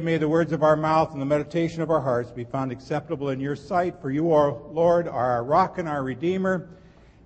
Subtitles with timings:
[0.00, 3.28] May the words of our mouth and the meditation of our hearts be found acceptable
[3.28, 6.70] in your sight, for you are, Lord, our rock and our redeemer.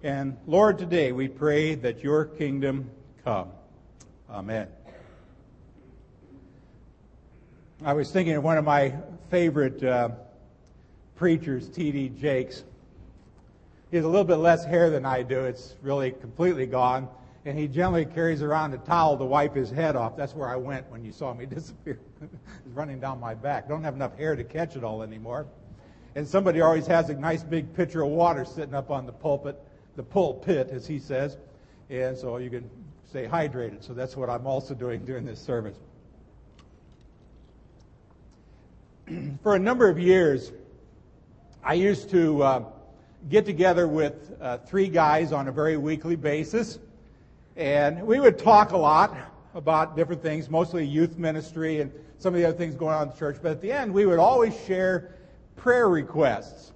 [0.03, 2.91] And Lord, today we pray that your kingdom
[3.23, 3.51] come.
[4.29, 4.67] Amen.
[7.85, 8.95] I was thinking of one of my
[9.31, 10.11] favorite uh,
[11.15, 12.09] preachers, T.D.
[12.21, 12.65] Jakes.
[13.93, 15.45] He has a little bit less hair than I do.
[15.45, 17.09] It's really completely gone.
[17.47, 20.17] And he generally carries around a towel to wipe his head off.
[20.17, 22.01] That's where I went when you saw me disappear.
[22.21, 23.69] it's running down my back.
[23.69, 25.47] Don't have enough hair to catch it all anymore.
[26.17, 29.57] And somebody always has a nice big pitcher of water sitting up on the pulpit,
[29.95, 31.39] the pulpit, as he says.
[31.89, 32.69] And so you can
[33.09, 33.85] stay hydrated.
[33.85, 35.79] So that's what I'm also doing during this service.
[39.45, 40.51] For a number of years,
[41.63, 42.65] I used to uh,
[43.29, 46.81] get together with uh, three guys on a very weekly basis
[47.57, 49.17] and we would talk a lot
[49.55, 53.09] about different things, mostly youth ministry and some of the other things going on in
[53.09, 53.39] the church.
[53.43, 55.15] But at the end, we would always share
[55.57, 56.73] prayer requests.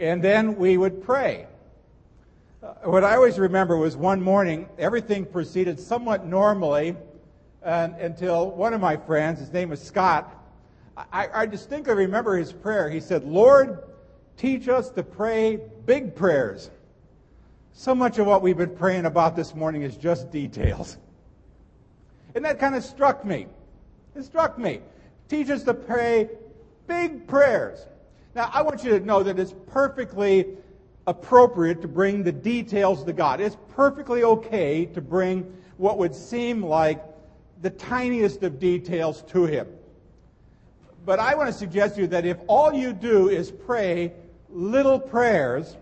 [0.00, 1.46] And then we would pray.
[2.62, 6.96] Uh, what I always remember was one morning, everything proceeded somewhat normally
[7.62, 10.36] until one of my friends, his name was Scott,
[10.96, 12.90] I, I distinctly remember his prayer.
[12.90, 13.82] He said, Lord,
[14.36, 16.70] teach us to pray big prayers.
[17.74, 20.98] So much of what we've been praying about this morning is just details.
[22.34, 23.46] And that kind of struck me.
[24.14, 24.80] It struck me.
[25.28, 26.28] Teach us to pray
[26.86, 27.86] big prayers.
[28.34, 30.46] Now, I want you to know that it's perfectly
[31.06, 33.40] appropriate to bring the details to God.
[33.40, 37.02] It's perfectly okay to bring what would seem like
[37.62, 39.66] the tiniest of details to Him.
[41.04, 44.12] But I want to suggest to you that if all you do is pray
[44.48, 45.76] little prayers,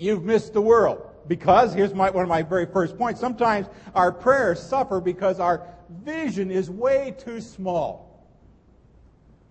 [0.00, 1.06] you've missed the world.
[1.28, 5.66] Because, here's my, one of my very first points, sometimes our prayers suffer because our
[6.04, 8.26] vision is way too small.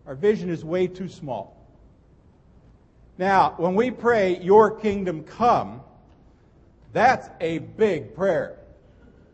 [0.05, 1.55] Our vision is way too small.
[3.17, 5.81] Now, when we pray, Your kingdom come,
[6.91, 8.57] that's a big prayer.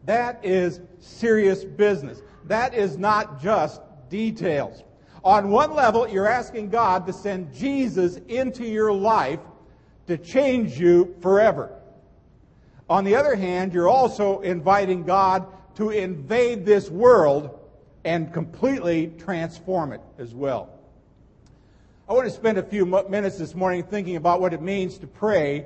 [0.06, 2.22] That is serious business.
[2.46, 4.84] That is not just details.
[5.24, 9.40] On one level, you're asking God to send Jesus into your life
[10.08, 11.72] to change you forever.
[12.90, 17.60] On the other hand, you're also inviting God to invade this world
[18.04, 20.70] and completely transform it as well.
[22.08, 25.08] I want to spend a few minutes this morning thinking about what it means to
[25.08, 25.66] pray,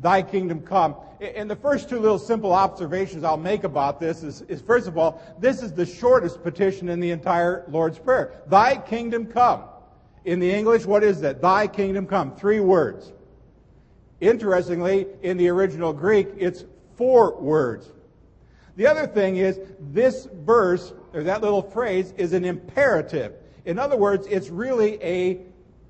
[0.00, 0.94] Thy kingdom come.
[1.20, 4.96] And the first two little simple observations I'll make about this is, is, first of
[4.96, 8.34] all, this is the shortest petition in the entire Lord's Prayer.
[8.46, 9.64] Thy kingdom come.
[10.24, 11.40] In the English, what is that?
[11.40, 12.36] Thy kingdom come.
[12.36, 13.12] Three words.
[14.20, 16.64] Interestingly, in the original Greek, it's
[16.96, 17.88] four words.
[18.76, 19.60] The other thing is,
[19.92, 23.34] this verse, or that little phrase, is an imperative.
[23.64, 25.40] In other words, it's really a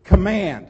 [0.05, 0.69] command.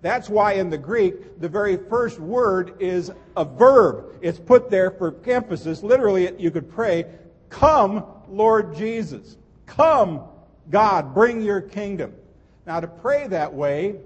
[0.00, 4.16] That's why in the Greek, the very first word is a verb.
[4.20, 5.82] It's put there for emphasis.
[5.82, 7.06] Literally, you could pray,
[7.48, 9.36] Come, Lord Jesus.
[9.66, 10.22] Come,
[10.70, 12.14] God, bring your kingdom.
[12.66, 13.96] Now, to pray that way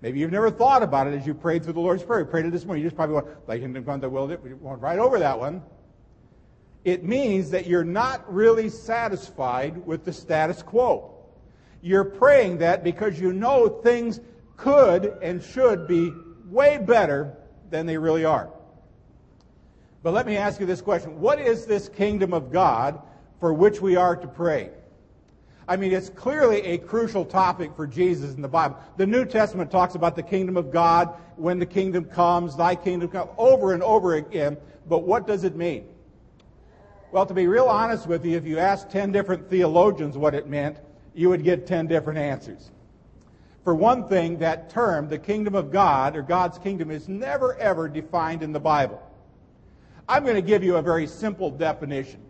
[0.00, 2.20] Maybe you've never thought about it as you prayed through the Lord's Prayer.
[2.20, 2.84] You prayed it this morning.
[2.84, 5.62] You just probably went, "Thy kingdom come, thy will." We went right over that one.
[6.84, 11.10] It means that you're not really satisfied with the status quo.
[11.80, 14.20] You're praying that because you know things
[14.56, 16.12] could and should be
[16.48, 17.36] way better
[17.70, 18.50] than they really are.
[20.02, 21.20] But let me ask you this question.
[21.20, 23.00] What is this kingdom of God
[23.40, 24.70] for which we are to pray?
[25.68, 28.78] I mean, it's clearly a crucial topic for Jesus in the Bible.
[28.96, 33.10] The New Testament talks about the kingdom of God, when the kingdom comes, thy kingdom
[33.10, 34.56] comes, over and over again.
[34.88, 35.86] But what does it mean?
[37.12, 40.48] Well, to be real honest with you, if you asked 10 different theologians what it
[40.48, 40.78] meant,
[41.14, 42.70] you would get 10 different answers.
[43.62, 47.88] For one thing, that term, the kingdom of God, or God's kingdom, is never ever
[47.88, 49.02] defined in the Bible.
[50.08, 52.20] I'm going to give you a very simple definition.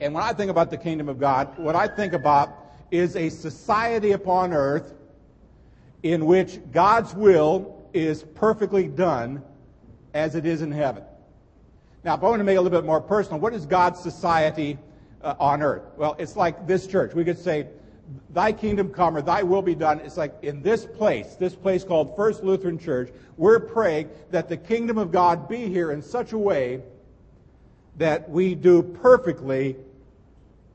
[0.00, 2.56] And when I think about the kingdom of God, what I think about
[2.90, 4.94] is a society upon earth
[6.02, 9.42] in which God's will is perfectly done
[10.14, 11.04] as it is in heaven.
[12.04, 14.00] Now, if I want to make it a little bit more personal, what is God's
[14.00, 14.78] society
[15.22, 15.82] uh, on earth?
[15.96, 17.14] Well, it's like this church.
[17.14, 17.66] We could say,
[18.30, 20.00] Thy kingdom come or Thy will be done.
[20.00, 24.56] It's like in this place, this place called First Lutheran Church, we're praying that the
[24.56, 26.82] kingdom of God be here in such a way
[27.96, 29.76] that we do perfectly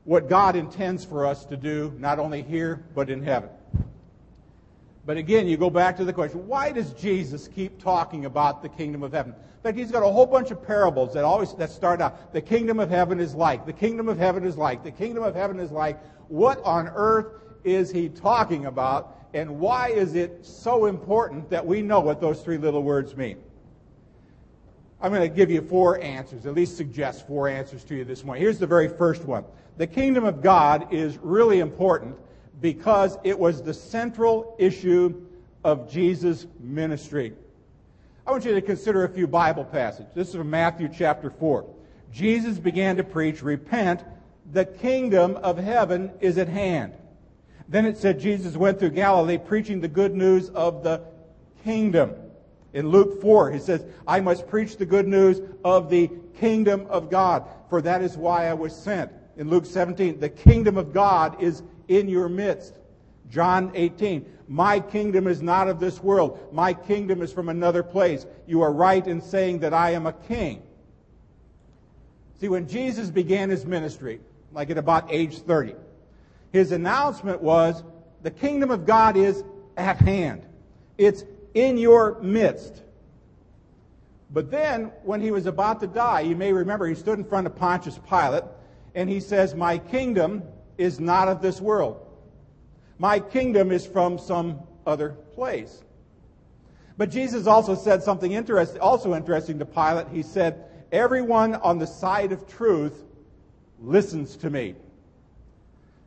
[0.04, 3.50] what God intends for us to do, not only here, but in heaven.
[5.04, 8.68] But again, you go back to the question, why does Jesus keep talking about the
[8.68, 9.32] kingdom of heaven?
[9.32, 12.40] In fact, he's got a whole bunch of parables that always that start out, the
[12.40, 15.58] kingdom of heaven is like, the kingdom of heaven is like, the kingdom of heaven
[15.58, 15.98] is like.
[16.28, 17.26] What on earth
[17.64, 19.16] is he talking about?
[19.34, 23.38] And why is it so important that we know what those three little words mean?
[25.00, 28.24] I'm going to give you four answers, at least suggest four answers to you this
[28.24, 28.42] morning.
[28.42, 29.44] Here's the very first one.
[29.76, 32.16] The kingdom of God is really important
[32.60, 35.22] because it was the central issue
[35.62, 37.32] of Jesus' ministry.
[38.26, 40.12] I want you to consider a few Bible passages.
[40.14, 41.64] This is from Matthew chapter 4.
[42.12, 44.02] Jesus began to preach, Repent,
[44.50, 46.92] the kingdom of heaven is at hand.
[47.68, 51.02] Then it said Jesus went through Galilee preaching the good news of the
[51.62, 52.14] kingdom.
[52.72, 57.10] In Luke 4, he says, I must preach the good news of the kingdom of
[57.10, 59.10] God, for that is why I was sent.
[59.36, 62.74] In Luke 17, the kingdom of God is in your midst.
[63.30, 66.38] John 18, my kingdom is not of this world.
[66.52, 68.26] My kingdom is from another place.
[68.46, 70.62] You are right in saying that I am a king.
[72.40, 74.20] See, when Jesus began his ministry,
[74.52, 75.74] like at about age 30,
[76.52, 77.82] his announcement was,
[78.22, 79.44] the kingdom of God is
[79.76, 80.46] at hand.
[80.96, 81.24] It's
[81.58, 82.82] in your midst.
[84.30, 87.46] But then, when he was about to die, you may remember he stood in front
[87.46, 88.44] of Pontius Pilate
[88.94, 90.42] and he says, My kingdom
[90.76, 92.06] is not of this world.
[92.98, 95.82] My kingdom is from some other place.
[96.96, 100.08] But Jesus also said something interesting, also interesting to Pilate.
[100.08, 103.04] He said, Everyone on the side of truth
[103.80, 104.74] listens to me.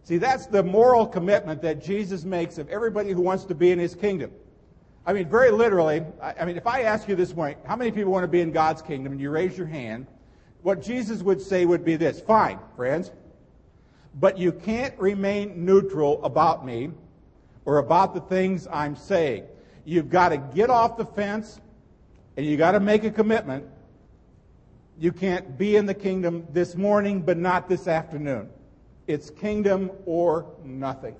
[0.03, 3.79] See, that's the moral commitment that Jesus makes of everybody who wants to be in
[3.79, 4.31] his kingdom.
[5.05, 8.11] I mean, very literally, I mean, if I ask you this morning, how many people
[8.11, 10.05] want to be in God's kingdom, and you raise your hand,
[10.61, 13.11] what Jesus would say would be this Fine, friends,
[14.19, 16.91] but you can't remain neutral about me
[17.65, 19.45] or about the things I'm saying.
[19.85, 21.59] You've got to get off the fence
[22.37, 23.65] and you've got to make a commitment.
[24.99, 28.49] You can't be in the kingdom this morning, but not this afternoon.
[29.07, 31.15] It's kingdom or nothing.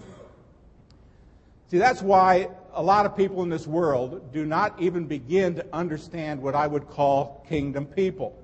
[1.69, 5.65] See, that's why a lot of people in this world do not even begin to
[5.73, 8.37] understand what I would call kingdom people.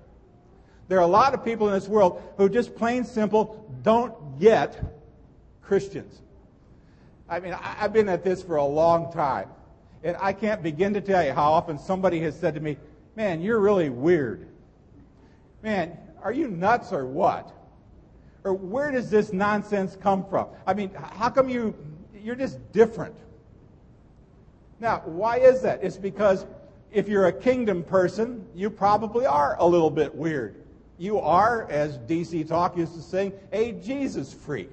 [0.88, 4.82] There are a lot of people in this world who just plain simple don't get
[5.62, 6.22] Christians.
[7.30, 9.50] I mean, I've been at this for a long time,
[10.04, 12.78] and I can't begin to tell you how often somebody has said to me,
[13.16, 14.48] Man, you're really weird.
[15.64, 17.52] Man, are you nuts or what?
[18.44, 20.50] Or where does this nonsense come from?
[20.68, 21.76] I mean, how come you,
[22.24, 23.16] you're just different?
[24.80, 25.84] Now, why is that?
[25.84, 26.46] It's because
[26.92, 30.56] if you're a kingdom person, you probably are a little bit weird.
[30.98, 34.72] You are, as DC Talk used to sing, a Jesus freak.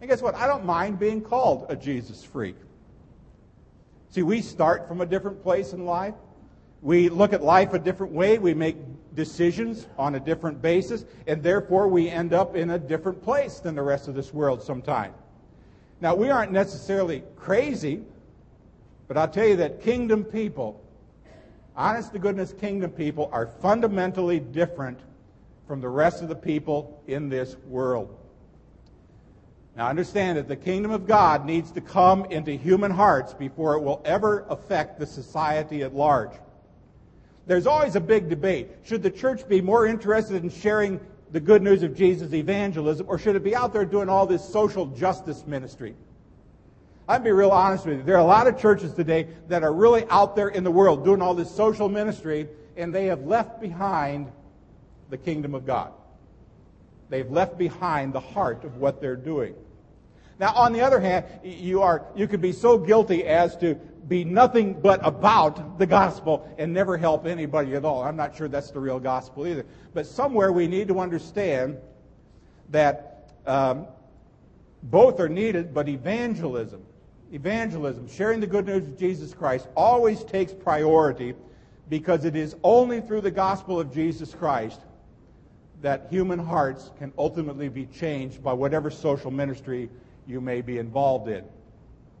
[0.00, 0.34] And guess what?
[0.34, 2.56] I don't mind being called a Jesus freak.
[4.10, 6.14] See, we start from a different place in life.
[6.82, 8.38] We look at life a different way.
[8.38, 8.76] We make
[9.14, 11.04] decisions on a different basis.
[11.26, 14.62] And therefore, we end up in a different place than the rest of this world
[14.62, 15.14] sometimes.
[16.00, 18.02] Now, we aren't necessarily crazy,
[19.10, 20.80] but I'll tell you that kingdom people,
[21.74, 25.00] honest to goodness kingdom people, are fundamentally different
[25.66, 28.16] from the rest of the people in this world.
[29.76, 33.80] Now understand that the kingdom of God needs to come into human hearts before it
[33.80, 36.30] will ever affect the society at large.
[37.48, 38.68] There's always a big debate.
[38.84, 41.00] Should the church be more interested in sharing
[41.32, 44.48] the good news of Jesus evangelism, or should it be out there doing all this
[44.48, 45.96] social justice ministry?
[47.10, 48.02] I'd be real honest with you.
[48.04, 51.04] There are a lot of churches today that are really out there in the world
[51.04, 54.30] doing all this social ministry, and they have left behind
[55.08, 55.92] the kingdom of God.
[57.08, 59.56] They've left behind the heart of what they're doing.
[60.38, 63.74] Now, on the other hand, you are you could be so guilty as to
[64.06, 68.04] be nothing but about the gospel and never help anybody at all.
[68.04, 69.66] I'm not sure that's the real gospel either.
[69.94, 71.76] But somewhere we need to understand
[72.68, 73.88] that um,
[74.84, 76.84] both are needed, but evangelism,
[77.32, 81.34] evangelism, sharing the good news of Jesus Christ, always takes priority
[81.88, 84.80] because it is only through the gospel of Jesus Christ
[85.82, 89.88] that human hearts can ultimately be changed by whatever social ministry
[90.26, 91.44] you may be involved in.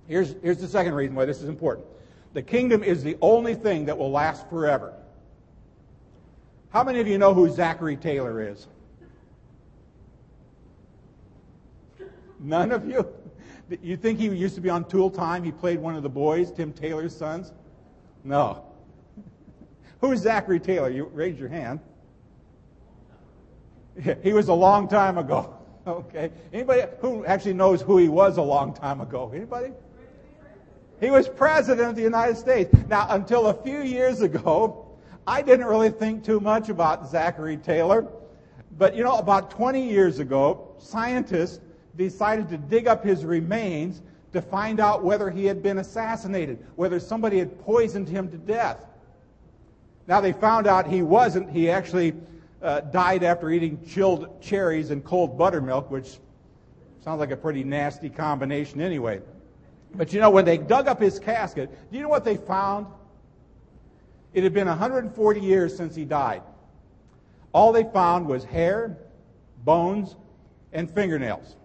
[0.08, 1.86] Here's, here's the second reason why this is important
[2.32, 4.94] the kingdom is the only thing that will last forever.
[6.70, 8.68] How many of you know who Zachary Taylor is?
[12.38, 13.06] None of you?
[13.82, 15.44] You think he used to be on Tool Time?
[15.44, 17.52] He played one of the boys, Tim Taylor's sons?
[18.24, 18.64] No.
[20.00, 20.90] Who is Zachary Taylor?
[20.90, 21.80] You raise your hand.
[24.22, 25.56] He was a long time ago.
[25.86, 26.30] Okay.
[26.52, 29.32] Anybody who actually knows who he was a long time ago?
[29.34, 29.72] Anybody?
[31.00, 32.70] He was president of the United States.
[32.86, 34.86] Now, until a few years ago,
[35.26, 38.06] I didn't really think too much about Zachary Taylor.
[38.76, 41.60] But you know, about 20 years ago, scientists
[42.08, 44.02] decided to dig up his remains
[44.32, 48.78] to find out whether he had been assassinated, whether somebody had poisoned him to death.
[50.06, 51.50] Now they found out he wasn't.
[51.50, 52.14] He actually
[52.62, 56.18] uh, died after eating chilled cherries and cold buttermilk, which
[57.04, 59.20] sounds like a pretty nasty combination anyway.
[59.94, 62.86] But you know, when they dug up his casket, do you know what they found?
[64.32, 66.42] It had been 140 years since he died.
[67.52, 68.96] All they found was hair,
[69.64, 70.14] bones,
[70.72, 71.56] and fingernails.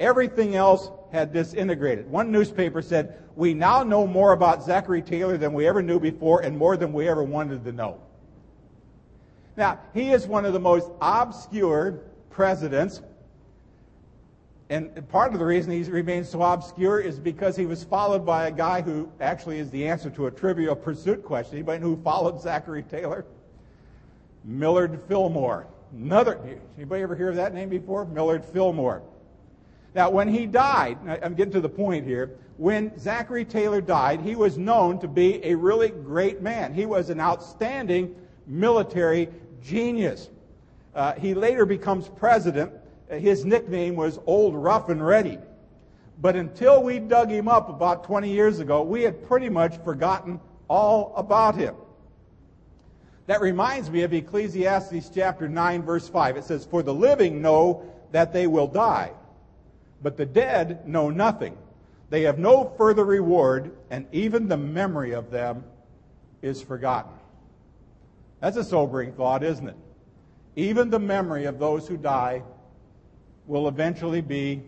[0.00, 2.10] Everything else had disintegrated.
[2.10, 6.40] One newspaper said, We now know more about Zachary Taylor than we ever knew before
[6.40, 8.00] and more than we ever wanted to know.
[9.56, 13.02] Now, he is one of the most obscure presidents
[14.70, 18.46] and part of the reason he remains so obscure is because he was followed by
[18.46, 21.56] a guy who actually is the answer to a trivial pursuit question.
[21.56, 23.26] Anybody who followed Zachary Taylor?
[24.44, 25.66] Millard Fillmore.
[25.92, 26.38] Another,
[26.76, 28.04] anybody ever hear of that name before?
[28.04, 29.02] Millard Fillmore.
[29.94, 32.30] Now, when he died, I'm getting to the point here.
[32.56, 36.74] When Zachary Taylor died, he was known to be a really great man.
[36.74, 38.14] He was an outstanding
[38.46, 39.28] military
[39.62, 40.28] genius.
[40.94, 42.72] Uh, he later becomes president
[43.18, 45.38] his nickname was Old Rough and Ready.
[46.20, 50.38] But until we dug him up about 20 years ago, we had pretty much forgotten
[50.68, 51.74] all about him.
[53.26, 56.36] That reminds me of Ecclesiastes chapter 9 verse 5.
[56.36, 57.82] It says, For the living know
[58.12, 59.12] that they will die,
[60.02, 61.56] but the dead know nothing.
[62.08, 65.64] They have no further reward, and even the memory of them
[66.42, 67.12] is forgotten.
[68.40, 69.76] That's a sobering thought, isn't it?
[70.56, 72.42] Even the memory of those who die
[73.46, 74.62] will eventually be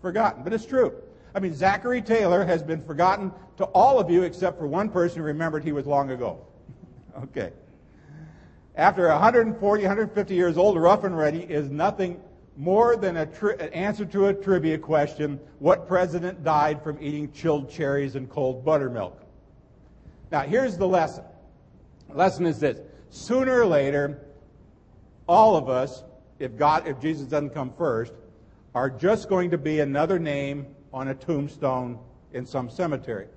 [0.00, 0.44] forgotten.
[0.44, 0.94] But it's true.
[1.34, 5.18] I mean, Zachary Taylor has been forgotten to all of you except for one person
[5.18, 6.46] who remembered he was long ago.
[7.24, 7.52] okay.
[8.76, 12.20] After 140, 150 years old, rough and ready is nothing
[12.56, 17.70] more than tri- an answer to a trivia question what president died from eating chilled
[17.70, 19.20] cherries and cold buttermilk?
[20.30, 21.24] Now, here's the lesson.
[22.08, 24.26] The lesson is this sooner or later,
[25.28, 26.02] all of us
[26.38, 28.12] if God, if Jesus doesn't come first,
[28.74, 31.98] are just going to be another name on a tombstone
[32.32, 33.28] in some cemetery.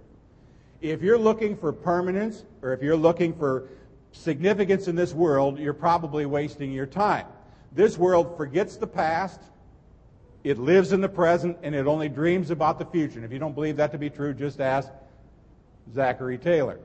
[0.81, 3.69] If you're looking for permanence, or if you're looking for
[4.11, 7.25] significance in this world, you're probably wasting your time.
[7.71, 9.39] This world forgets the past,
[10.43, 13.17] it lives in the present, and it only dreams about the future.
[13.17, 14.89] And if you don't believe that to be true, just ask
[15.93, 16.79] Zachary Taylor.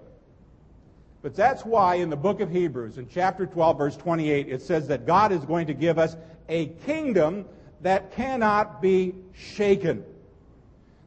[1.23, 4.89] But that's why in the book of Hebrews, in chapter 12, verse 28, it says
[4.89, 6.17] that God is going to give us
[6.49, 7.47] a kingdom
[7.81, 10.05] that cannot be shaken.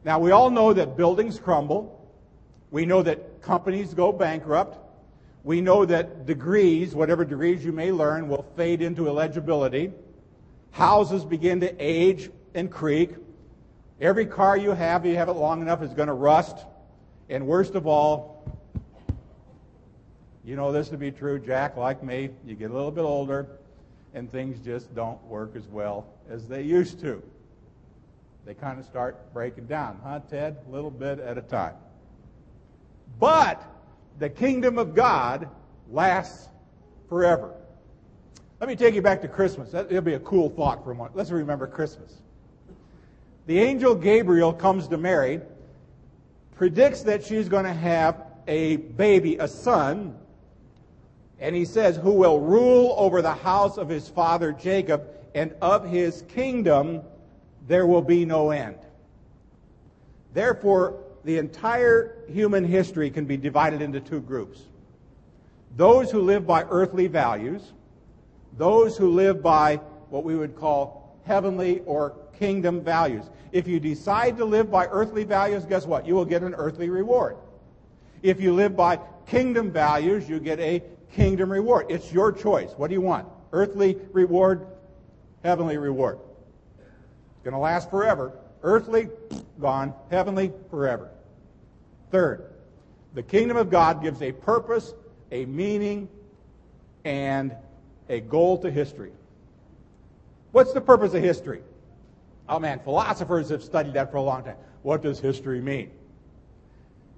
[0.04, 2.10] Now, we all know that buildings crumble.
[2.72, 4.87] We know that companies go bankrupt.
[5.48, 9.94] We know that degrees, whatever degrees you may learn, will fade into illegibility.
[10.72, 13.12] Houses begin to age and creak.
[14.02, 16.58] Every car you have, if you have it long enough, is going to rust.
[17.30, 18.60] And worst of all,
[20.44, 22.30] you know this to be true, Jack, like me.
[22.46, 23.48] You get a little bit older,
[24.14, 27.24] and things just don't work as well as they used to.
[28.44, 30.58] They kind of start breaking down, huh, Ted?
[30.68, 31.76] A little bit at a time.
[33.18, 33.64] But
[34.20, 35.50] the kingdom of God
[35.92, 36.50] lasts
[37.08, 37.54] forever.
[38.60, 39.74] Let me take you back to Christmas.
[39.74, 41.16] It'll be a cool thought for a moment.
[41.16, 42.22] Let's remember Christmas.
[43.46, 45.42] The angel Gabriel comes to Mary,
[46.56, 50.16] predicts that she's going to have a baby, a son,
[51.40, 55.88] and he says, Who will rule over the house of his father Jacob, and of
[55.88, 57.02] his kingdom
[57.68, 58.78] there will be no end.
[60.34, 64.62] Therefore, the entire human history can be divided into two groups
[65.76, 67.74] those who live by earthly values,
[68.58, 69.76] those who live by
[70.10, 73.26] what we would call heavenly or kingdom values.
[73.52, 76.08] If you decide to live by earthly values, guess what?
[76.08, 77.36] You will get an earthly reward.
[78.24, 80.82] If you live by kingdom values, you get a
[81.12, 81.88] kingdom reward.
[81.90, 82.72] It's your choice.
[82.78, 83.28] What do you want?
[83.52, 84.66] Earthly reward,
[85.44, 86.18] heavenly reward.
[86.80, 88.32] It's going to last forever.
[88.64, 89.10] Earthly,
[89.60, 89.94] gone.
[90.10, 91.12] Heavenly, forever.
[92.12, 92.52] Third,
[93.14, 94.94] the kingdom of God gives a purpose,
[95.32, 96.08] a meaning,
[97.04, 97.56] and
[98.10, 99.12] a goal to history.
[100.52, 101.62] What's the purpose of history?
[102.50, 104.56] Oh man, philosophers have studied that for a long time.
[104.84, 105.92] What does history mean?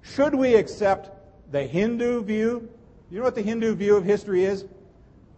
[0.02, 1.10] Should we accept
[1.52, 2.68] the Hindu view
[3.10, 4.64] you know what the Hindu view of history is?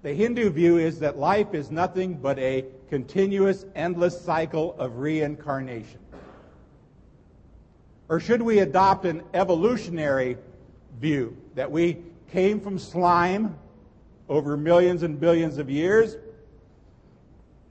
[0.03, 6.01] The Hindu view is that life is nothing but a continuous, endless cycle of reincarnation.
[8.09, 10.37] Or should we adopt an evolutionary
[11.01, 11.99] view that we
[12.31, 13.57] came from slime
[14.29, 16.17] over millions and billions of years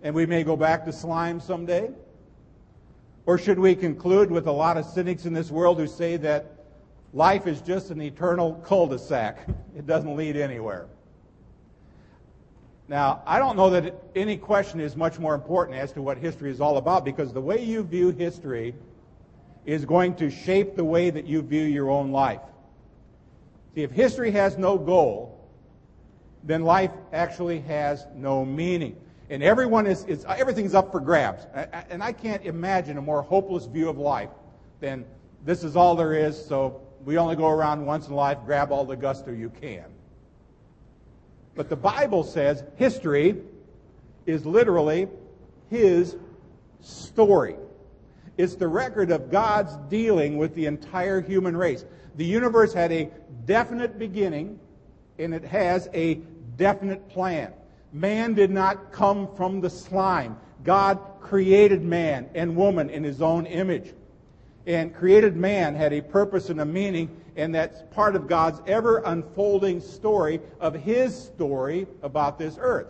[0.04, 1.90] and we may go back to slime someday?
[3.26, 6.66] Or should we conclude with a lot of cynics in this world who say that
[7.14, 9.48] life is just an eternal cul de sac?
[9.78, 10.88] It doesn't lead anywhere.
[12.88, 16.52] Now, I don't know that any question is much more important as to what history
[16.52, 18.76] is all about because the way you view history
[19.65, 22.41] is going to shape the way that you view your own life.
[23.75, 25.39] See, if history has no goal,
[26.44, 28.98] then life actually has no meaning.
[29.30, 31.46] And everyone is, is everything's up for grabs.
[31.89, 34.30] And I can't imagine a more hopeless view of life
[34.80, 35.06] than
[35.46, 38.86] this is all there is, so we only go around once in life, grab all
[38.86, 39.86] the gusto you can.
[41.56, 43.38] But the Bible says history
[44.25, 45.08] is literally
[45.70, 46.15] his
[46.82, 47.56] story.
[48.41, 51.86] It's the record of God's dealing with the entire human race.
[52.15, 53.12] The universe had a
[53.45, 54.60] definite beginning
[55.19, 56.15] and it has a
[56.57, 57.53] definite plan.
[57.93, 60.38] Man did not come from the slime.
[60.63, 63.93] God created man and woman in his own image.
[64.65, 69.03] And created man had a purpose and a meaning, and that's part of God's ever
[69.05, 72.88] unfolding story of his story about this earth.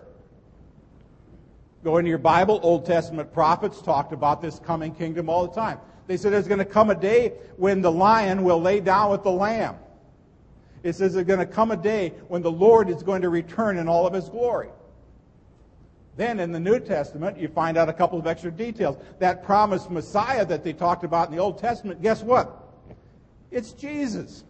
[1.84, 5.80] Go into your Bible, Old Testament prophets talked about this coming kingdom all the time.
[6.08, 9.24] They said there's going to come a day when the lion will lay down with
[9.24, 9.78] the lamb.
[10.84, 13.78] It says there's going to come a day when the Lord is going to return
[13.78, 14.70] in all of his glory.
[16.18, 18.98] Then in the New Testament, you find out a couple of extra details.
[19.20, 22.68] That promised Messiah that they talked about in the Old Testament, guess what?
[23.50, 24.44] It's Jesus.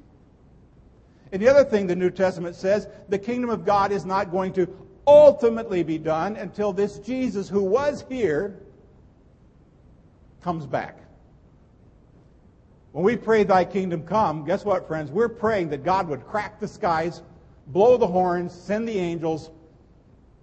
[1.32, 4.52] And the other thing the New Testament says, the kingdom of God is not going
[4.54, 4.68] to
[5.08, 8.60] ultimately be done until this Jesus who was here
[10.42, 10.98] comes back.
[12.92, 15.12] When we pray, Thy kingdom come, guess what, friends?
[15.12, 17.22] We're praying that God would crack the skies,
[17.68, 19.50] blow the horns, send the angels,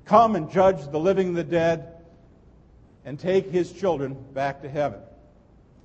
[0.05, 1.95] come and judge the living and the dead,
[3.05, 5.01] and take his children back to heaven.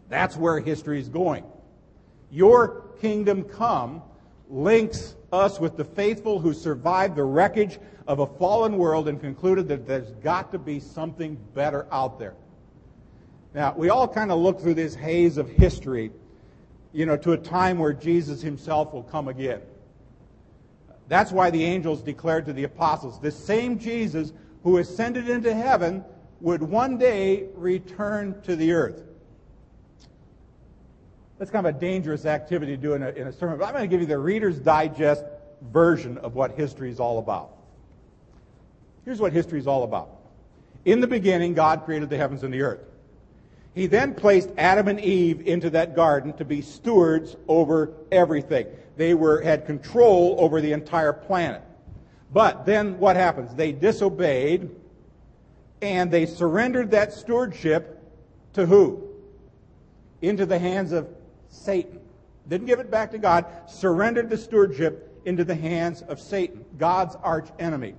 [0.10, 1.44] That's where history is going.
[2.32, 4.02] Your kingdom come
[4.54, 9.68] links us with the faithful who survived the wreckage of a fallen world and concluded
[9.68, 12.36] that there's got to be something better out there.
[13.56, 16.12] Now, we all kind of look through this haze of history,
[16.92, 19.62] you know, to a time where Jesus himself will come again.
[21.08, 26.04] That's why the angels declared to the apostles this same Jesus who ascended into heaven
[26.42, 29.04] would one day return to the earth.
[31.38, 33.74] That's kind of a dangerous activity to do in a, in a sermon, but I'm
[33.74, 35.24] going to give you the Reader's Digest
[35.72, 37.52] version of what history is all about.
[39.06, 40.10] Here's what history is all about.
[40.86, 42.82] In the beginning, God created the heavens and the earth.
[43.74, 48.68] He then placed Adam and Eve into that garden to be stewards over everything.
[48.98, 51.64] They were, had control over the entire planet.
[52.32, 53.56] But then what happens?
[53.56, 54.70] They disobeyed
[55.82, 58.00] and they surrendered that stewardship
[58.54, 59.04] to who?
[60.22, 61.08] Into the hands of
[61.54, 62.00] Satan.
[62.48, 67.16] Didn't give it back to God, surrendered the stewardship into the hands of Satan, God's
[67.24, 67.96] arch enemy.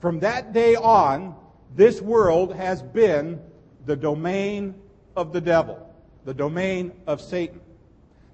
[0.00, 1.34] From that day on,
[1.74, 3.40] this world has been
[3.84, 4.74] the domain
[5.14, 5.94] of the devil,
[6.24, 7.60] the domain of Satan.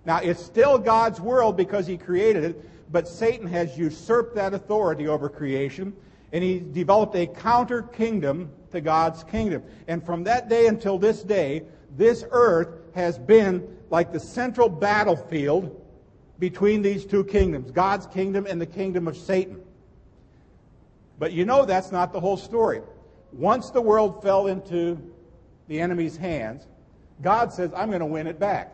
[0.04, 5.08] Now, it's still God's world because he created it, but Satan has usurped that authority
[5.08, 5.92] over creation,
[6.32, 9.62] and he developed a counter kingdom to God's kingdom.
[9.86, 11.62] And from that day until this day,
[11.96, 15.78] this earth has been like the central battlefield
[16.38, 19.60] between these two kingdoms, God's kingdom and the kingdom of Satan.
[21.18, 22.80] But you know that's not the whole story.
[23.32, 24.98] Once the world fell into
[25.68, 26.66] the enemy's hands,
[27.20, 28.72] God says, I'm going to win it back.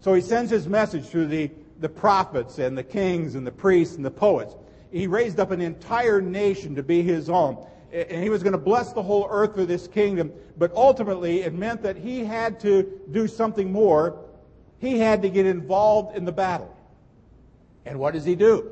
[0.00, 1.50] So he sends his message through the,
[1.80, 4.54] the prophets and the kings and the priests and the poets.
[4.92, 7.66] He raised up an entire nation to be his own.
[7.92, 10.32] And he was going to bless the whole earth with this kingdom.
[10.58, 14.18] But ultimately, it meant that he had to do something more.
[14.78, 16.74] He had to get involved in the battle.
[17.86, 18.70] And what does he do?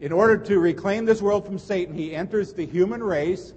[0.00, 3.52] In order to reclaim this world from Satan, he enters the human race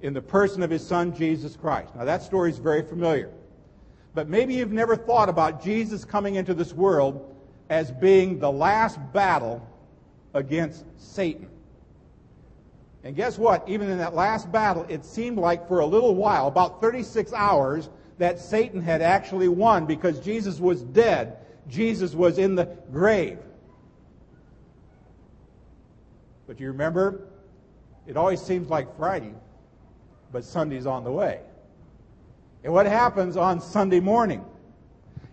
[0.00, 1.94] in the person of his son, Jesus Christ.
[1.94, 3.30] Now, that story is very familiar.
[4.14, 7.36] But maybe you've never thought about Jesus coming into this world
[7.68, 9.66] as being the last battle
[10.36, 11.48] against Satan.
[13.02, 13.68] And guess what?
[13.68, 17.88] Even in that last battle, it seemed like for a little while, about 36 hours,
[18.18, 21.38] that Satan had actually won because Jesus was dead.
[21.68, 23.38] Jesus was in the grave.
[26.46, 27.28] But you remember,
[28.06, 29.34] it always seems like Friday,
[30.32, 31.40] but Sunday's on the way.
[32.64, 34.44] And what happens on Sunday morning?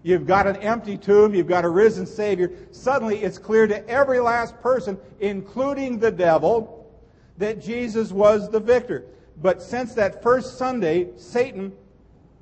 [0.03, 1.33] You've got an empty tomb.
[1.33, 2.51] You've got a risen Savior.
[2.71, 6.91] Suddenly it's clear to every last person, including the devil,
[7.37, 9.05] that Jesus was the victor.
[9.41, 11.73] But since that first Sunday, Satan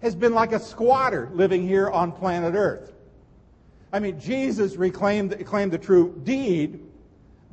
[0.01, 2.93] has been like a squatter living here on planet Earth.
[3.93, 6.79] I mean, Jesus reclaimed claimed the true deed,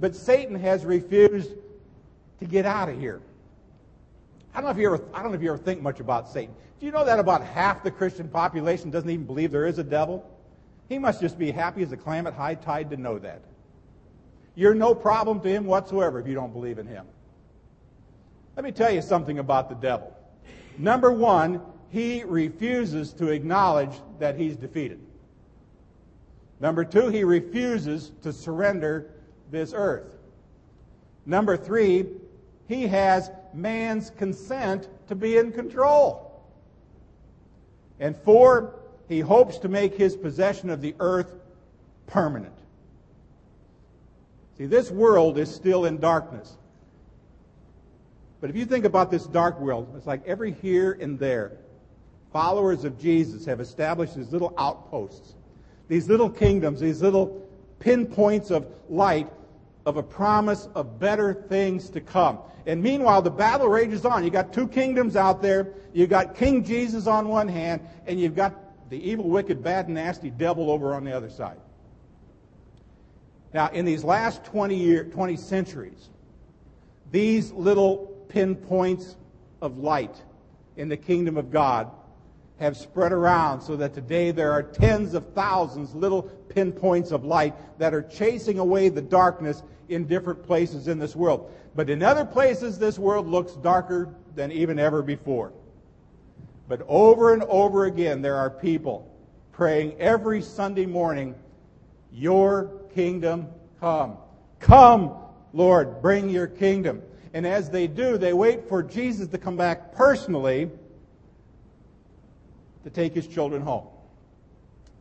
[0.00, 1.50] but Satan has refused
[2.38, 3.20] to get out of here.
[4.58, 6.28] I don't know if you ever, I don't know if you ever think much about
[6.28, 6.52] Satan.
[6.80, 9.84] Do you know that about half the Christian population doesn't even believe there is a
[9.84, 10.28] devil?
[10.88, 13.40] He must just be happy as a clam at high tide to know that.
[14.56, 17.06] You're no problem to him whatsoever if you don't believe in him.
[18.56, 20.12] Let me tell you something about the devil.
[20.76, 24.98] Number one, he refuses to acknowledge that he's defeated.
[26.58, 29.12] Number two, he refuses to surrender
[29.52, 30.16] this earth.
[31.26, 32.06] Number three,
[32.66, 36.42] he has man's consent to be in control.
[38.00, 38.74] And four,
[39.08, 41.34] he hopes to make his possession of the earth
[42.06, 42.54] permanent.
[44.56, 46.56] See, this world is still in darkness.
[48.40, 51.52] But if you think about this dark world, it's like every here and there,
[52.32, 55.34] followers of Jesus have established these little outposts,
[55.88, 57.48] these little kingdoms, these little
[57.80, 59.28] pinpoints of light
[59.88, 62.38] of a promise of better things to come.
[62.66, 64.22] And meanwhile, the battle rages on.
[64.22, 65.72] You got two kingdoms out there.
[65.94, 70.28] You got King Jesus on one hand, and you've got the evil, wicked, bad, nasty
[70.28, 71.56] devil over on the other side.
[73.54, 76.10] Now, in these last 20 year, 20 centuries,
[77.10, 79.16] these little pinpoints
[79.62, 80.22] of light
[80.76, 81.90] in the kingdom of God
[82.58, 87.54] have spread around so that today there are tens of thousands little pinpoints of light
[87.78, 91.50] that are chasing away the darkness in different places in this world.
[91.74, 95.52] But in other places, this world looks darker than even ever before.
[96.68, 99.10] But over and over again, there are people
[99.52, 101.34] praying every Sunday morning,
[102.12, 103.48] Your kingdom
[103.80, 104.16] come.
[104.60, 105.14] Come,
[105.52, 107.02] Lord, bring your kingdom.
[107.32, 110.70] And as they do, they wait for Jesus to come back personally
[112.84, 113.86] to take his children home.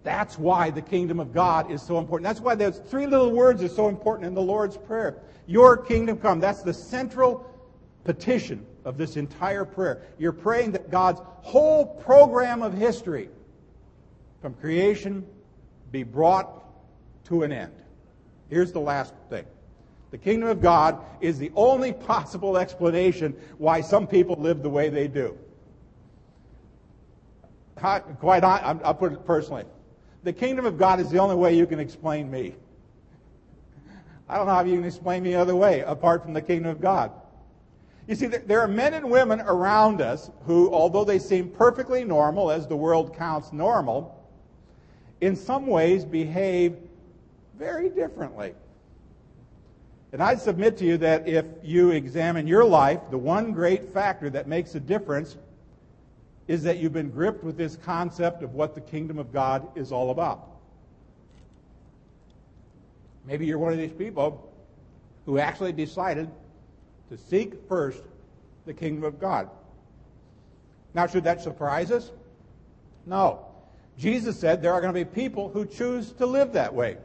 [0.07, 2.23] That's why the kingdom of God is so important.
[2.23, 5.17] That's why those three little words are so important in the Lord's Prayer.
[5.47, 6.39] Your kingdom come.
[6.39, 7.45] That's the central
[8.05, 10.03] petition of this entire prayer.
[10.17, 13.27] You're praying that God's whole program of history
[14.41, 15.25] from creation
[15.91, 16.63] be brought
[17.25, 17.73] to an end.
[18.49, 19.43] Here's the last thing.
[20.11, 24.87] The kingdom of God is the only possible explanation why some people live the way
[24.87, 25.37] they do.
[27.75, 29.65] Quite, I'll put it personally
[30.27, 32.53] the kingdom of God is the only way you can explain me.
[34.27, 36.81] I don't know how you can explain me other way apart from the kingdom of
[36.81, 37.13] God.
[38.09, 42.51] You see, there are men and women around us who, although they seem perfectly normal,
[42.51, 44.21] as the world counts normal,
[45.21, 46.75] in some ways behave
[47.57, 48.53] very differently.
[50.11, 54.29] And I submit to you that if you examine your life, the one great factor
[54.31, 55.37] that makes a difference
[56.47, 59.91] is that you've been gripped with this concept of what the kingdom of God is
[59.91, 60.47] all about.
[63.25, 64.49] Maybe you're one of these people
[65.25, 66.29] who actually decided
[67.09, 68.01] to seek first
[68.65, 69.49] the kingdom of God.
[70.93, 72.11] Now, should that surprise us?
[73.05, 73.45] No.
[73.97, 76.97] Jesus said there are going to be people who choose to live that way.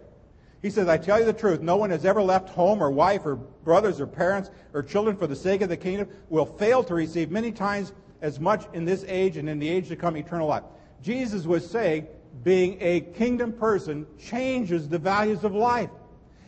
[0.60, 3.26] He says, I tell you the truth, no one has ever left home or wife
[3.26, 6.94] or brothers or parents or children for the sake of the kingdom will fail to
[6.94, 7.92] receive many times
[8.22, 10.62] as much in this age and in the age to come eternal life.
[11.02, 12.06] Jesus was saying
[12.44, 15.90] being a kingdom person changes the values of life.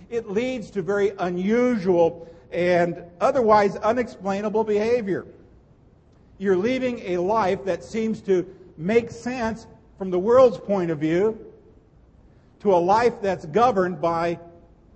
[0.09, 5.27] It leads to very unusual and otherwise unexplainable behavior.
[6.39, 9.67] You're leaving a life that seems to make sense
[9.99, 11.39] from the world's point of view
[12.61, 14.39] to a life that's governed by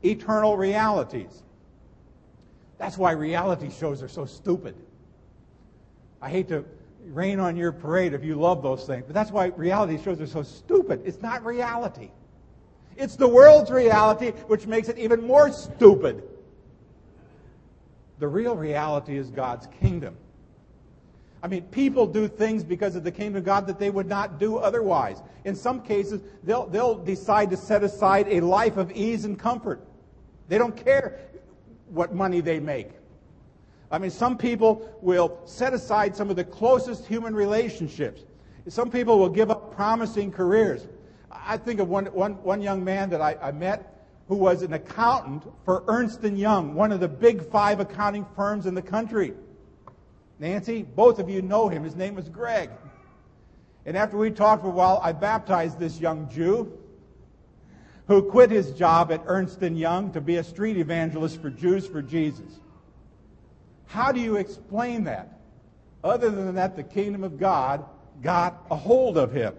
[0.05, 1.43] eternal realities.
[2.79, 4.75] That's why reality shows are so stupid.
[6.21, 6.65] I hate to
[7.07, 10.27] rain on your parade if you love those things, but that's why reality shows are
[10.27, 11.03] so stupid.
[11.05, 12.11] It's not reality.
[12.97, 16.23] It's the world's reality which makes it even more stupid.
[18.19, 20.17] The real reality is God's kingdom.
[21.41, 24.41] I mean, people do things because of the kingdom of God that they would not
[24.41, 25.23] do otherwise.
[25.45, 29.87] In some cases, they'll, they'll decide to set aside a life of ease and comfort.
[30.49, 31.21] They don't care
[31.91, 32.91] what money they make.
[33.91, 38.23] I mean, some people will set aside some of the closest human relationships.
[38.69, 40.87] Some people will give up promising careers.
[41.31, 43.95] I think of one, one, one young man that I, I met
[44.29, 48.67] who was an accountant for Ernst & Young, one of the big five accounting firms
[48.67, 49.33] in the country.
[50.39, 51.83] Nancy, both of you know him.
[51.83, 52.71] His name was Greg.
[53.87, 56.79] And after we talked for a while, I baptized this young Jew
[58.07, 61.87] who quit his job at Ernst & Young to be a street evangelist for Jews
[61.87, 62.61] for Jesus.
[63.89, 65.39] How do you explain that?
[66.05, 67.85] Other than that, the kingdom of God
[68.23, 69.55] got a hold of him.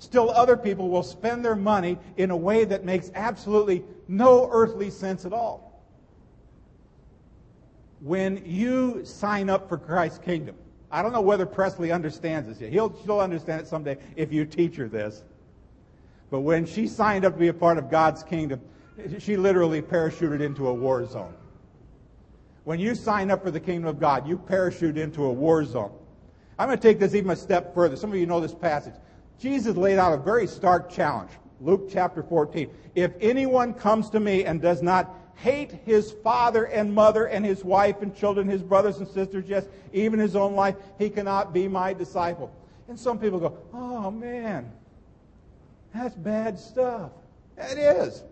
[0.00, 4.90] Still, other people will spend their money in a way that makes absolutely no earthly
[4.90, 5.82] sense at all.
[8.00, 10.54] When you sign up for Christ's kingdom,
[10.90, 12.70] I don't know whether Presley understands this yet.
[12.70, 15.24] He'll, she'll understand it someday if you teach her this.
[16.30, 18.60] But when she signed up to be a part of God's kingdom,
[19.18, 21.34] she literally parachuted into a war zone.
[22.68, 25.90] When you sign up for the kingdom of God, you parachute into a war zone.
[26.58, 27.96] I'm going to take this even a step further.
[27.96, 28.92] Some of you know this passage.
[29.40, 31.30] Jesus laid out a very stark challenge.
[31.62, 32.68] Luke chapter 14.
[32.94, 37.64] If anyone comes to me and does not hate his father and mother and his
[37.64, 41.68] wife and children, his brothers and sisters, yes, even his own life, he cannot be
[41.68, 42.54] my disciple.
[42.86, 44.70] And some people go, oh man,
[45.94, 47.12] that's bad stuff.
[47.56, 48.24] It is.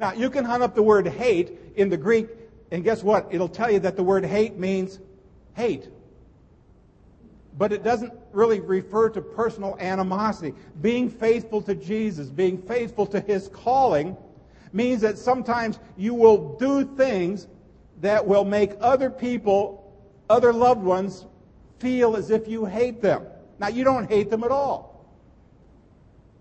[0.00, 2.28] Now, you can hunt up the word hate in the Greek,
[2.74, 3.28] and guess what?
[3.30, 4.98] It'll tell you that the word hate means
[5.54, 5.88] hate
[7.56, 10.54] but it doesn't really refer to personal animosity.
[10.80, 14.16] Being faithful to Jesus, being faithful to his calling,
[14.72, 17.46] means that sometimes you will do things
[18.00, 19.92] that will make other people,
[20.28, 21.26] other loved ones,
[21.78, 23.24] feel as if you hate them.
[23.60, 25.06] Now, you don't hate them at all.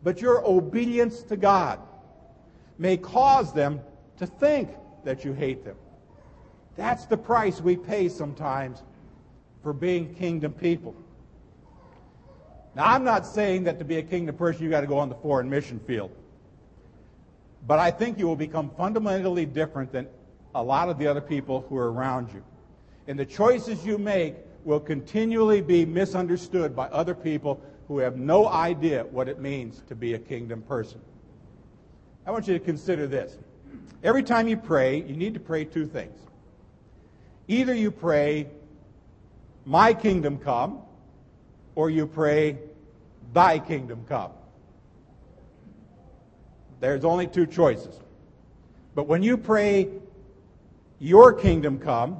[0.01, 1.79] But your obedience to God
[2.79, 3.81] may cause them
[4.17, 4.69] to think
[5.03, 5.75] that you hate them.
[6.75, 8.81] That's the price we pay sometimes
[9.61, 10.95] for being kingdom people.
[12.75, 15.09] Now, I'm not saying that to be a kingdom person, you've got to go on
[15.09, 16.11] the foreign mission field.
[17.67, 20.07] But I think you will become fundamentally different than
[20.55, 22.43] a lot of the other people who are around you.
[23.07, 28.47] And the choices you make will continually be misunderstood by other people who have no
[28.47, 30.99] idea what it means to be a kingdom person.
[32.25, 33.37] I want you to consider this.
[34.03, 36.17] Every time you pray, you need to pray two things.
[37.47, 38.47] Either you pray,
[39.65, 40.81] My kingdom come,
[41.75, 42.59] or you pray,
[43.33, 44.31] Thy kingdom come.
[46.79, 47.99] There's only two choices.
[48.95, 49.89] But when you pray,
[50.99, 52.17] Your kingdom come,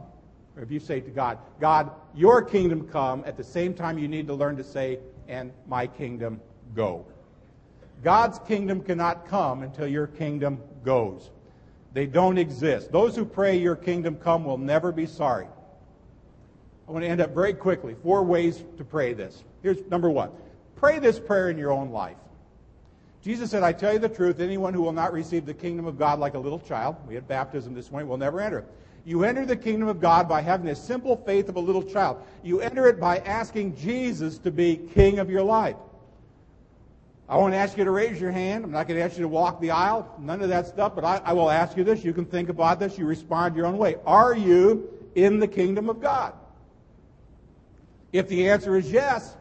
[0.56, 4.08] or if you say to God, God, Your kingdom come, at the same time you
[4.08, 6.40] need to learn to say, and my kingdom
[6.76, 7.06] go.
[8.04, 11.32] God's kingdom cannot come until your kingdom goes.
[11.94, 12.92] They don't exist.
[12.92, 15.48] Those who pray your kingdom come will never be sorry.
[16.88, 17.96] I want to end up very quickly.
[18.04, 19.44] Four ways to pray this.
[19.62, 20.32] Here's number one
[20.76, 22.18] pray this prayer in your own life.
[23.22, 25.98] Jesus said, I tell you the truth, anyone who will not receive the kingdom of
[25.98, 28.66] God like a little child, we had baptism this morning, will never enter.
[29.06, 32.22] You enter the kingdom of God by having the simple faith of a little child.
[32.44, 35.78] You enter it by asking Jesus to be king of your life.
[37.34, 38.64] I won't ask you to raise your hand.
[38.64, 40.08] I'm not going to ask you to walk the aisle.
[40.20, 40.94] None of that stuff.
[40.94, 42.04] But I, I will ask you this.
[42.04, 42.96] You can think about this.
[42.96, 43.96] You respond your own way.
[44.06, 46.36] Are you in the kingdom of God?
[48.12, 49.36] If the answer is yes,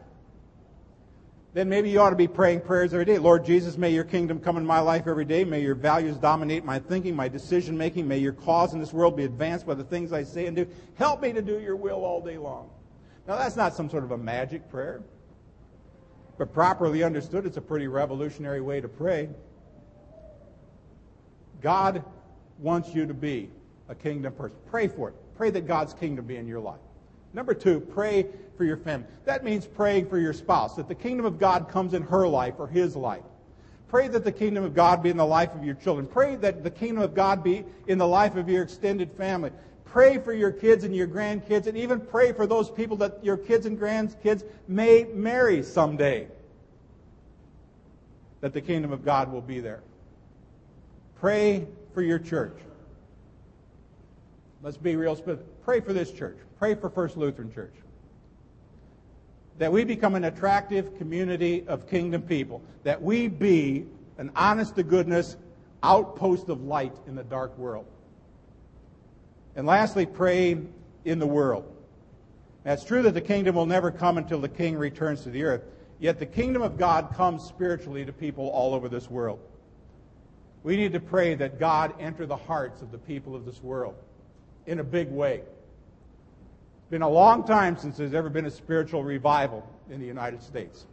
[1.53, 3.19] then maybe you ought to be praying prayers every day.
[3.19, 5.43] Lord Jesus, may your kingdom come in my life every day.
[5.43, 8.07] May your values dominate my thinking, my decision making.
[8.07, 10.65] May your cause in this world be advanced by the things I say and do.
[10.95, 12.71] Help me to do your will all day long.
[13.27, 15.03] Now, that's not some sort of a magic prayer,
[16.37, 19.29] but properly understood, it's a pretty revolutionary way to pray.
[21.61, 22.03] God
[22.59, 23.49] wants you to be
[23.89, 24.57] a kingdom person.
[24.69, 25.15] Pray for it.
[25.35, 26.79] Pray that God's kingdom be in your life.
[27.33, 29.07] Number two, pray for your family.
[29.25, 32.55] That means praying for your spouse, that the kingdom of God comes in her life
[32.59, 33.23] or his life.
[33.87, 36.07] Pray that the kingdom of God be in the life of your children.
[36.07, 39.51] Pray that the kingdom of God be in the life of your extended family.
[39.93, 43.37] Pray for your kids and your grandkids, and even pray for those people that your
[43.37, 46.27] kids and grandkids may marry someday.
[48.41, 49.83] That the kingdom of God will be there.
[51.19, 52.57] Pray for your church.
[54.63, 55.15] Let's be real.
[55.63, 56.37] Pray for this church.
[56.57, 57.75] Pray for First Lutheran Church.
[59.59, 62.63] That we become an attractive community of kingdom people.
[62.81, 63.85] That we be
[64.17, 65.37] an honest to goodness
[65.83, 67.85] outpost of light in the dark world.
[69.55, 70.57] And lastly, pray
[71.05, 71.65] in the world.
[72.65, 75.43] Now, it's true that the kingdom will never come until the king returns to the
[75.43, 75.63] earth.
[75.99, 79.39] Yet the kingdom of God comes spiritually to people all over this world.
[80.63, 83.95] We need to pray that God enter the hearts of the people of this world
[84.65, 89.03] in a big way It's been a long time since there's ever been a spiritual
[89.03, 90.85] revival in the United States.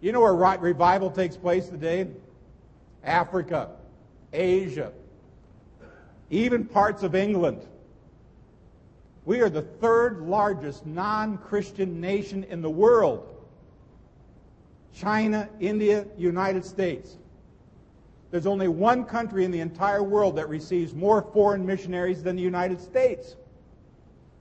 [0.00, 2.06] You know where revival takes place today?
[3.02, 3.70] Africa,
[4.32, 4.92] Asia,
[6.30, 7.66] even parts of England.
[9.24, 13.26] We are the third largest non Christian nation in the world.
[14.94, 17.16] China, India, United States.
[18.30, 22.42] There's only one country in the entire world that receives more foreign missionaries than the
[22.42, 23.36] United States.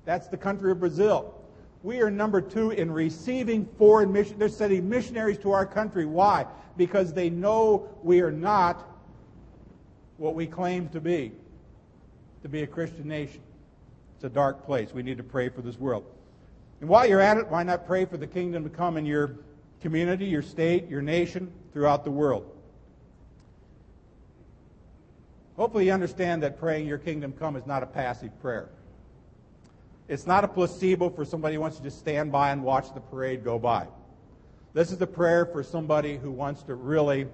[0.05, 1.33] That's the country of Brazil.
[1.81, 4.39] We are number two in receiving foreign missionaries.
[4.39, 6.05] They're sending missionaries to our country.
[6.05, 6.45] Why?
[6.77, 8.85] Because they know we are not
[10.17, 11.31] what we claim to be,
[12.43, 13.41] to be a Christian nation.
[14.15, 14.93] It's a dark place.
[14.93, 16.05] We need to pray for this world.
[16.81, 19.35] And while you're at it, why not pray for the kingdom to come in your
[19.81, 22.49] community, your state, your nation, throughout the world?
[25.55, 28.69] Hopefully, you understand that praying your kingdom come is not a passive prayer.
[30.07, 33.01] It's not a placebo for somebody who wants to just stand by and watch the
[33.01, 33.85] parade go by.
[34.73, 37.27] This is a prayer for somebody who wants to really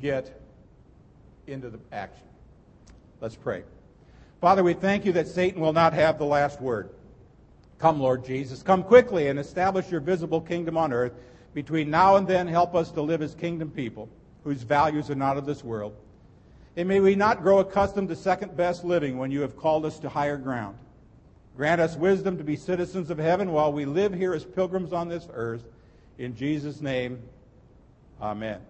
[0.00, 0.40] get
[1.46, 2.26] into the action.
[3.20, 3.64] Let's pray.
[4.44, 6.90] Father, we thank you that Satan will not have the last word.
[7.78, 8.62] Come, Lord Jesus.
[8.62, 11.14] Come quickly and establish your visible kingdom on earth.
[11.54, 14.06] Between now and then, help us to live as kingdom people
[14.42, 15.96] whose values are not of this world.
[16.76, 19.98] And may we not grow accustomed to second best living when you have called us
[20.00, 20.76] to higher ground.
[21.56, 25.08] Grant us wisdom to be citizens of heaven while we live here as pilgrims on
[25.08, 25.64] this earth.
[26.18, 27.18] In Jesus' name,
[28.20, 28.60] amen.